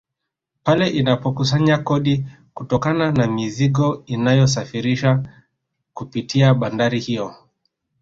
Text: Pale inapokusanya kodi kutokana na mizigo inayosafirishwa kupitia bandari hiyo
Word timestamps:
Pale 0.63 0.87
inapokusanya 0.89 1.77
kodi 1.77 2.25
kutokana 2.53 3.11
na 3.11 3.27
mizigo 3.27 4.03
inayosafirishwa 4.05 5.23
kupitia 5.93 6.53
bandari 6.53 6.99
hiyo 6.99 7.35